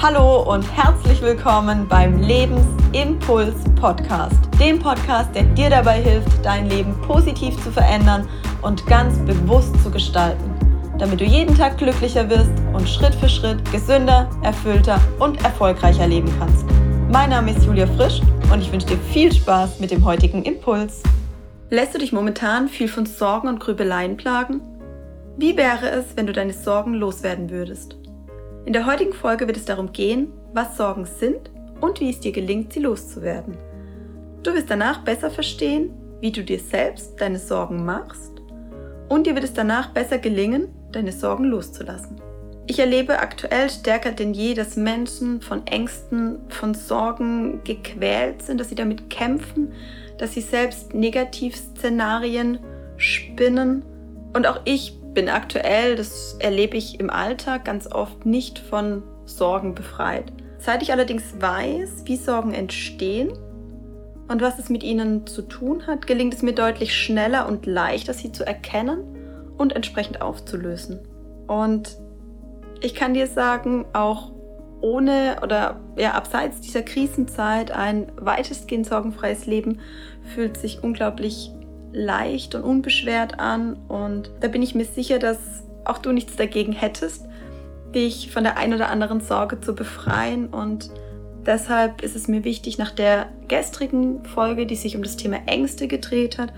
[0.00, 6.94] Hallo und herzlich willkommen beim Lebensimpuls Podcast, dem Podcast, der dir dabei hilft, dein Leben
[7.00, 8.28] positiv zu verändern
[8.62, 10.54] und ganz bewusst zu gestalten,
[11.00, 16.32] damit du jeden Tag glücklicher wirst und Schritt für Schritt gesünder, erfüllter und erfolgreicher leben
[16.38, 16.64] kannst.
[17.10, 18.20] Mein Name ist Julia Frisch
[18.52, 21.02] und ich wünsche dir viel Spaß mit dem heutigen Impuls.
[21.70, 24.60] Lässt du dich momentan viel von Sorgen und Grübeleien plagen?
[25.36, 27.96] Wie wäre es, wenn du deine Sorgen loswerden würdest?
[28.68, 31.50] In der heutigen Folge wird es darum gehen, was Sorgen sind
[31.80, 33.56] und wie es dir gelingt, sie loszuwerden.
[34.42, 35.88] Du wirst danach besser verstehen,
[36.20, 38.32] wie du dir selbst deine Sorgen machst
[39.08, 42.20] und dir wird es danach besser gelingen, deine Sorgen loszulassen.
[42.66, 48.68] Ich erlebe aktuell stärker denn je, dass Menschen von Ängsten, von Sorgen gequält sind, dass
[48.68, 49.72] sie damit kämpfen,
[50.18, 52.58] dass sie selbst Negativszenarien
[52.98, 53.82] spinnen.
[54.34, 59.74] Und auch ich bin aktuell, das erlebe ich im Alltag ganz oft nicht von Sorgen
[59.74, 60.32] befreit.
[60.58, 63.32] Seit ich allerdings weiß, wie Sorgen entstehen
[64.28, 68.14] und was es mit ihnen zu tun hat, gelingt es mir deutlich schneller und leichter,
[68.14, 69.00] sie zu erkennen
[69.56, 71.00] und entsprechend aufzulösen.
[71.48, 71.98] Und
[72.80, 74.30] ich kann dir sagen, auch
[74.80, 79.80] ohne oder ja, abseits dieser Krisenzeit ein weitestgehend sorgenfreies Leben
[80.22, 81.50] fühlt sich unglaublich
[81.92, 85.38] leicht und unbeschwert an und da bin ich mir sicher, dass
[85.84, 87.24] auch du nichts dagegen hättest,
[87.94, 90.90] dich von der einen oder anderen Sorge zu befreien und
[91.46, 95.88] deshalb ist es mir wichtig, nach der gestrigen Folge, die sich um das Thema Ängste
[95.88, 96.52] gedreht hat,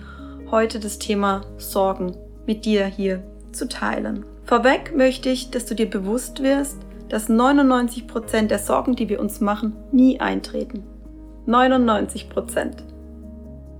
[0.50, 3.22] heute das Thema Sorgen mit dir hier
[3.52, 4.24] zu teilen.
[4.44, 6.78] Vorweg möchte ich, dass du dir bewusst wirst,
[7.08, 10.84] dass 99% der Sorgen, die wir uns machen, nie eintreten.
[11.46, 12.89] 99%.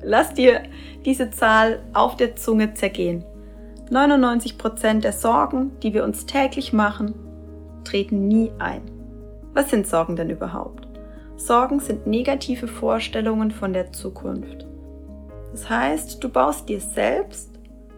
[0.02, 0.62] Lass dir
[1.04, 3.24] diese Zahl auf der Zunge zergehen.
[3.90, 7.14] 99% der Sorgen, die wir uns täglich machen,
[7.84, 8.82] treten nie ein.
[9.52, 10.86] Was sind Sorgen denn überhaupt?
[11.36, 14.66] Sorgen sind negative Vorstellungen von der Zukunft.
[15.50, 17.50] Das heißt, du baust dir selbst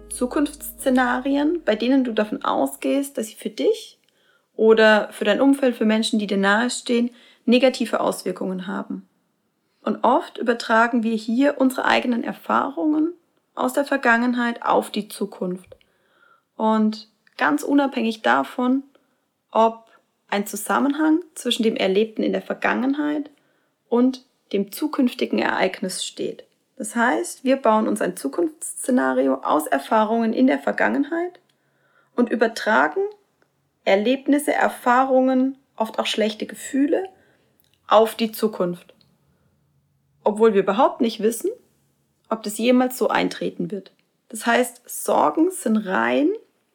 [0.08, 3.98] Zukunftsszenarien, bei denen du davon ausgehst, dass sie für dich
[4.54, 7.10] oder für dein Umfeld, für Menschen, die dir nahestehen,
[7.44, 9.08] negative Auswirkungen haben.
[9.82, 13.14] Und oft übertragen wir hier unsere eigenen Erfahrungen
[13.54, 15.76] aus der Vergangenheit auf die Zukunft.
[16.56, 18.84] Und ganz unabhängig davon,
[19.50, 19.88] ob
[20.28, 23.30] ein Zusammenhang zwischen dem Erlebten in der Vergangenheit
[23.88, 26.44] und dem zukünftigen Ereignis steht.
[26.76, 31.40] Das heißt, wir bauen uns ein Zukunftsszenario aus Erfahrungen in der Vergangenheit
[32.16, 33.00] und übertragen
[33.84, 37.04] Erlebnisse, Erfahrungen, oft auch schlechte Gefühle
[37.88, 38.94] auf die Zukunft
[40.24, 41.50] obwohl wir überhaupt nicht wissen,
[42.28, 43.92] ob das jemals so eintreten wird.
[44.28, 46.30] Das heißt, Sorgen sind rein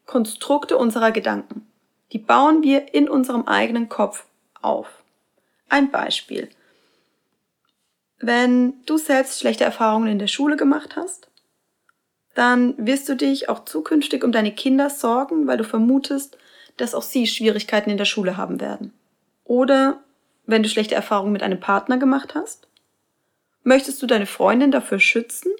[0.06, 1.68] Konstrukte unserer Gedanken.
[2.12, 4.26] Die bauen wir in unserem eigenen Kopf
[4.62, 5.04] auf.
[5.70, 6.50] Ein Beispiel.
[8.20, 11.30] Wenn du selbst schlechte Erfahrungen in der Schule gemacht hast,
[12.34, 16.38] dann wirst du dich auch zukünftig um deine Kinder sorgen, weil du vermutest,
[16.78, 18.94] dass auch sie Schwierigkeiten in der Schule haben werden.
[19.44, 20.00] Oder
[20.46, 22.67] wenn du schlechte Erfahrungen mit einem Partner gemacht hast,
[23.68, 25.52] möchtest du deine Freundin dafür schützen,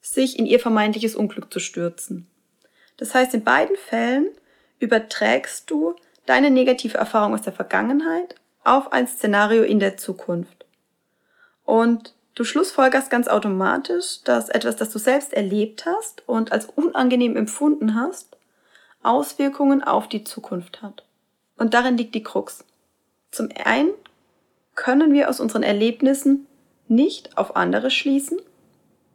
[0.00, 2.28] sich in ihr vermeintliches Unglück zu stürzen.
[2.98, 4.28] Das heißt, in beiden Fällen
[4.78, 10.66] überträgst du deine negative Erfahrung aus der Vergangenheit auf ein Szenario in der Zukunft.
[11.64, 17.36] Und du schlussfolgerst ganz automatisch, dass etwas, das du selbst erlebt hast und als unangenehm
[17.36, 18.36] empfunden hast,
[19.02, 21.04] Auswirkungen auf die Zukunft hat.
[21.56, 22.64] Und darin liegt die Krux.
[23.32, 23.90] Zum einen
[24.76, 26.47] können wir aus unseren Erlebnissen
[26.90, 28.38] nicht auf andere schließen.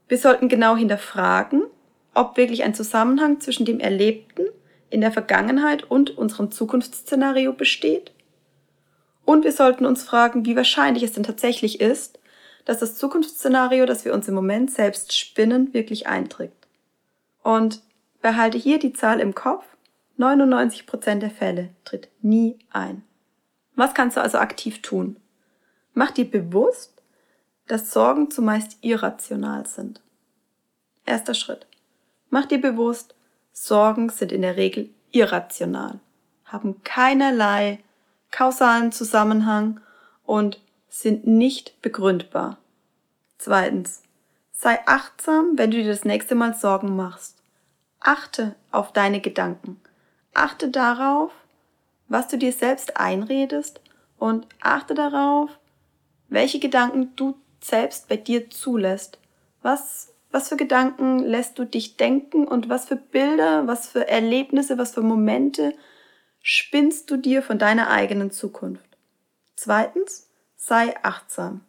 [0.08, 1.64] Wir sollten genau hinterfragen,
[2.14, 4.46] ob wirklich ein Zusammenhang zwischen dem Erlebten
[4.90, 8.12] in der Vergangenheit und unserem Zukunftsszenario besteht.
[9.26, 12.20] Und wir sollten uns fragen, wie wahrscheinlich es denn tatsächlich ist,
[12.66, 16.52] dass das Zukunftsszenario, das wir uns im Moment selbst spinnen, wirklich eintritt.
[17.42, 17.82] Und
[18.22, 19.66] behalte hier die Zahl im Kopf,
[20.18, 23.04] 99% der Fälle tritt nie ein.
[23.76, 25.18] Was kannst du also aktiv tun?
[25.94, 26.93] Mach dir bewusst,
[27.68, 30.02] dass Sorgen zumeist irrational sind.
[31.06, 31.68] Erster Schritt.
[32.30, 33.16] Mach dir bewusst,
[33.52, 36.00] Sorgen sind in der Regel irrational,
[36.46, 37.80] haben keinerlei
[38.32, 39.80] kausalen Zusammenhang
[40.24, 42.58] und sind nicht begründbar.
[43.38, 44.02] Zweitens.
[44.52, 47.36] Sei achtsam, wenn du dir das nächste Mal Sorgen machst.
[48.00, 49.82] Achte auf deine Gedanken.
[50.34, 51.32] Achte darauf,
[52.08, 53.82] was du dir selbst einredest
[54.18, 55.50] und achte darauf,
[56.30, 59.20] welche Gedanken du selbst bei dir zulässt.
[59.62, 64.78] Was, was für Gedanken lässt du dich denken und was für Bilder, was für Erlebnisse,
[64.78, 65.74] was für Momente
[66.42, 68.98] spinnst du dir von deiner eigenen Zukunft?
[69.56, 71.62] Zweitens, sei achtsam.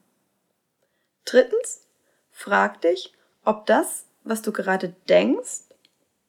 [1.25, 1.87] Drittens,
[2.31, 3.13] frag dich,
[3.45, 5.63] ob das, was du gerade denkst,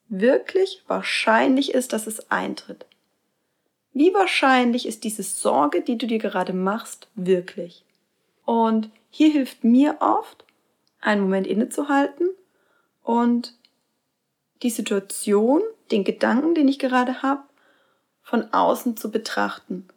[0.08, 2.86] wirklich wahrscheinlich ist, dass es eintritt.
[3.94, 7.86] Wie wahrscheinlich ist diese Sorge, die du dir gerade machst, wirklich?
[8.44, 10.44] Und hier hilft mir oft,
[11.00, 12.28] einen Moment innezuhalten
[13.02, 13.54] und
[14.62, 17.44] die Situation, den Gedanken, den ich gerade habe,
[18.22, 19.88] von außen zu betrachten.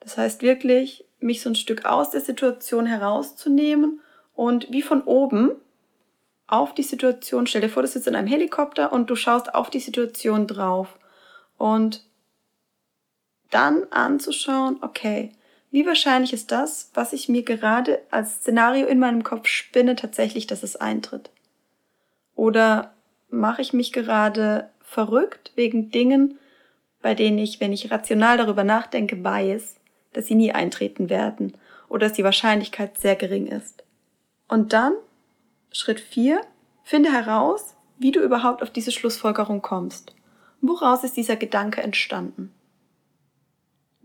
[0.00, 4.00] Das heißt wirklich, mich so ein Stück aus der Situation herauszunehmen
[4.34, 5.52] und wie von oben
[6.48, 9.70] auf die Situation, stell dir vor, du sitzt in einem Helikopter und du schaust auf
[9.70, 10.98] die Situation drauf
[11.58, 12.02] und
[13.52, 15.30] dann anzuschauen, okay,
[15.70, 20.46] wie wahrscheinlich ist das, was ich mir gerade als Szenario in meinem Kopf spinne, tatsächlich,
[20.46, 21.30] dass es eintritt?
[22.34, 22.94] Oder
[23.28, 26.38] mache ich mich gerade verrückt wegen Dingen,
[27.02, 29.76] bei denen ich, wenn ich rational darüber nachdenke, weiß,
[30.12, 31.56] dass sie nie eintreten werden
[31.88, 33.84] oder dass die Wahrscheinlichkeit sehr gering ist.
[34.48, 34.94] Und dann
[35.70, 36.40] Schritt 4.
[36.82, 40.14] Finde heraus, wie du überhaupt auf diese Schlussfolgerung kommst.
[40.60, 42.54] Woraus ist dieser Gedanke entstanden?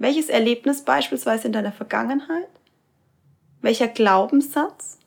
[0.04, 2.50] Welches Erlebnis beispielsweise in deiner Vergangenheit?
[3.62, 5.00] Welcher Glaubenssatz?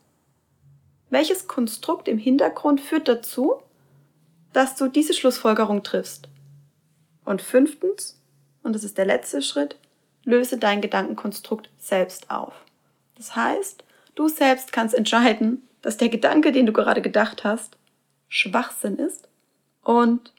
[1.11, 3.61] Welches Konstrukt im Hintergrund führt dazu,
[4.53, 6.29] dass du diese Schlussfolgerung triffst?
[7.25, 8.19] Und fünftens,
[8.63, 9.77] und das ist der letzte Schritt,
[10.23, 12.55] löse dein Gedankenkonstrukt selbst auf.
[13.17, 13.83] Das heißt,
[14.15, 17.77] du selbst kannst entscheiden, dass der Gedanke, den du gerade gedacht hast,
[18.29, 19.29] Schwachsinn ist
[19.83, 20.33] und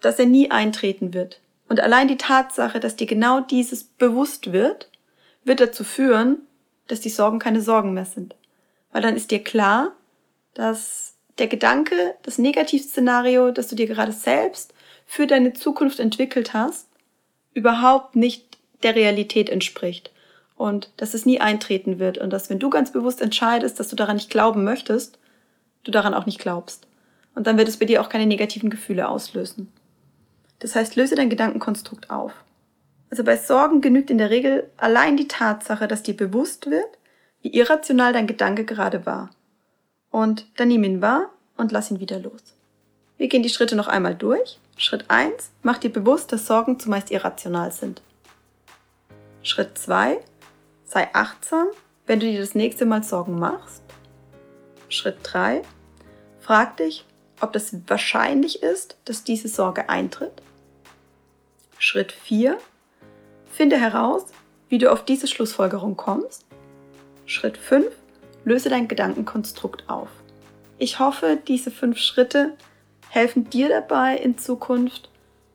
[0.00, 1.40] dass er nie eintreten wird.
[1.68, 4.90] Und allein die Tatsache, dass dir genau dieses bewusst wird,
[5.44, 6.38] wird dazu führen,
[6.86, 8.36] dass die Sorgen keine Sorgen mehr sind.
[8.92, 9.92] Weil dann ist dir klar,
[10.54, 14.72] dass der Gedanke, das Negativszenario, das du dir gerade selbst
[15.06, 16.88] für deine Zukunft entwickelt hast,
[17.52, 20.10] überhaupt nicht der Realität entspricht
[20.56, 23.96] und dass es nie eintreten wird und dass wenn du ganz bewusst entscheidest, dass du
[23.96, 25.18] daran nicht glauben möchtest,
[25.84, 26.86] du daran auch nicht glaubst.
[27.34, 29.70] Und dann wird es bei dir auch keine negativen Gefühle auslösen.
[30.58, 32.32] Das heißt, löse dein Gedankenkonstrukt auf.
[33.10, 36.98] Also bei Sorgen genügt in der Regel allein die Tatsache, dass dir bewusst wird,
[37.42, 39.30] wie irrational dein Gedanke gerade war.
[40.10, 42.42] Und dann nimm ihn wahr und lass ihn wieder los.
[43.18, 44.58] Wir gehen die Schritte noch einmal durch.
[44.76, 48.02] Schritt 1, mach dir bewusst, dass Sorgen zumeist irrational sind.
[49.42, 50.20] Schritt 2,
[50.84, 51.66] Sei achtsam,
[52.06, 53.82] wenn du dir das nächste Mal Sorgen machst.
[54.88, 55.62] Schritt 3.
[56.40, 57.04] Frag dich,
[57.40, 60.42] ob das wahrscheinlich ist, dass diese Sorge eintritt.
[61.78, 62.58] Schritt 4.
[63.50, 64.24] Finde heraus,
[64.68, 66.44] wie du auf diese Schlussfolgerung kommst.
[67.26, 67.86] Schritt 5.
[68.44, 70.08] Löse dein Gedankenkonstrukt auf.
[70.78, 72.52] Ich hoffe, diese fünf Schritte
[73.08, 75.08] helfen dir dabei, in Zukunft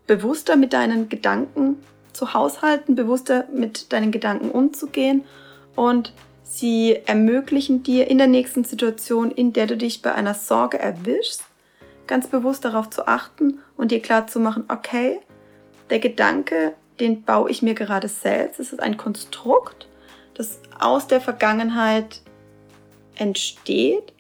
[0.08, 1.78] bewusster mit deinen Gedanken
[2.12, 5.24] zu haushalten, bewusster mit deinen Gedanken umzugehen
[5.76, 6.12] und
[6.44, 11.44] sie ermöglichen dir in der nächsten Situation, in der du dich bei einer Sorge erwischst,
[12.12, 15.22] ganz bewusst darauf zu achten und dir klar zu machen, okay,
[15.90, 18.60] der Gedanke, den baue ich mir gerade selbst.
[18.60, 19.88] Es ist ein Konstrukt,
[20.34, 22.20] das aus der Vergangenheit
[23.16, 24.12] entsteht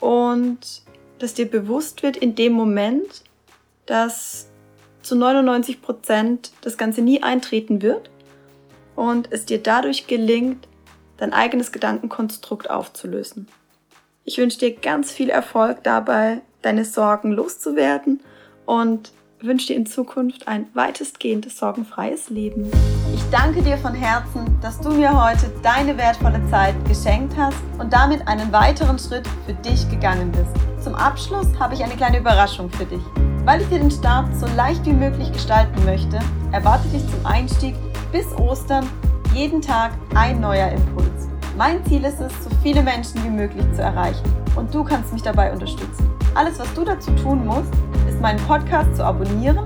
[0.00, 0.82] und
[1.18, 3.22] das dir bewusst wird in dem Moment,
[3.86, 4.50] dass
[5.00, 8.10] zu 99 Prozent das Ganze nie eintreten wird
[8.96, 10.68] und es dir dadurch gelingt,
[11.16, 13.48] dein eigenes Gedankenkonstrukt aufzulösen.
[14.24, 18.20] Ich wünsche dir ganz viel Erfolg dabei, deine Sorgen loszuwerden
[18.66, 22.70] und wünsche dir in Zukunft ein weitestgehend sorgenfreies Leben.
[23.14, 27.92] Ich danke dir von Herzen, dass du mir heute deine wertvolle Zeit geschenkt hast und
[27.92, 30.82] damit einen weiteren Schritt für dich gegangen bist.
[30.82, 33.02] Zum Abschluss habe ich eine kleine Überraschung für dich.
[33.44, 36.18] Weil ich dir den Start so leicht wie möglich gestalten möchte,
[36.52, 37.74] erwarte dich zum Einstieg
[38.10, 38.88] bis Ostern
[39.34, 41.23] jeden Tag ein neuer Impuls.
[41.56, 44.24] Mein Ziel ist es, so viele Menschen wie möglich zu erreichen
[44.56, 46.10] und du kannst mich dabei unterstützen.
[46.34, 47.72] Alles, was du dazu tun musst,
[48.08, 49.60] ist meinen Podcast zu abonnieren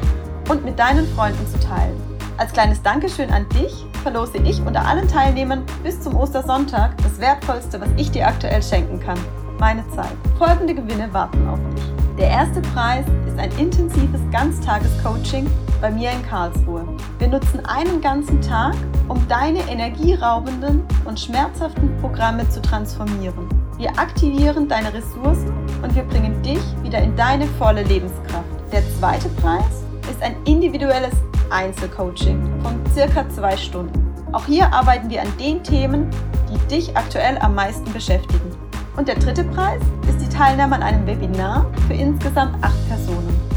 [0.50, 1.97] und mit deinen Freunden zu teilen.
[2.37, 7.80] Als kleines Dankeschön an dich verlose ich unter allen Teilnehmern bis zum Ostersonntag das Wertvollste,
[7.80, 9.18] was ich dir aktuell schenken kann.
[9.59, 10.14] Meine Zeit.
[10.37, 11.85] Folgende Gewinne warten auf dich.
[12.18, 15.47] Der erste Preis ist ein intensives Ganztages-Coaching
[15.80, 16.85] bei mir in Karlsruhe.
[17.18, 18.75] Wir nutzen einen ganzen Tag,
[19.08, 23.49] um deine energieraubenden und schmerzhaften Programme zu transformieren.
[23.76, 28.44] Wir aktivieren deine Ressourcen und wir bringen dich wieder in deine volle Lebenskraft.
[28.73, 31.14] Der zweite Preis ist ein individuelles
[31.50, 34.12] Einzelcoaching von circa zwei Stunden.
[34.32, 36.11] Auch hier arbeiten wir an den Themen,
[36.50, 38.50] die dich aktuell am meisten beschäftigen.
[38.97, 43.47] Und der dritte Preis ist die Teilnahme an einem Webinar für insgesamt acht Personen.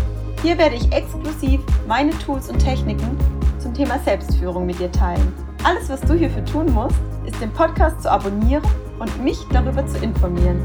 [0.42, 3.16] Hier werde ich exklusiv meine Tools und Techniken
[3.60, 5.32] zum Thema Selbstführung mit dir teilen.
[5.64, 6.96] Alles, was du hierfür tun musst,
[7.26, 8.64] ist, den Podcast zu abonnieren
[8.98, 10.60] und mich darüber zu informieren.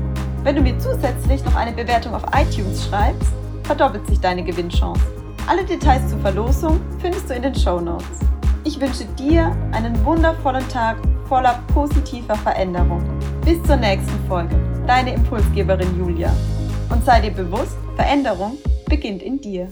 [0.45, 3.29] Wenn du mir zusätzlich noch eine Bewertung auf iTunes schreibst,
[3.65, 5.01] verdoppelt sich deine Gewinnchance.
[5.47, 8.21] Alle Details zur Verlosung findest du in den Show Notes.
[8.65, 10.97] Ich wünsche dir einen wundervollen Tag
[11.29, 13.05] voller positiver Veränderung.
[13.45, 14.57] Bis zur nächsten Folge.
[14.87, 16.33] Deine Impulsgeberin Julia.
[16.89, 18.57] Und sei dir bewusst, Veränderung
[18.87, 19.69] beginnt in dir.